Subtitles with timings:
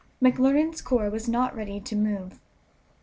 [0.19, 2.39] McClernand's corps was not ready to move.